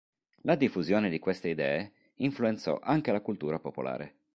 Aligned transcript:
La 0.41 0.55
diffusione 0.55 1.11
di 1.11 1.19
queste 1.19 1.49
idee 1.49 1.91
influenzò 2.15 2.79
anche 2.81 3.11
la 3.11 3.21
cultura 3.21 3.59
popolare. 3.59 4.15